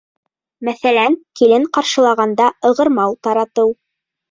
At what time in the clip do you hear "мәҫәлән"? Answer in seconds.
0.69-1.17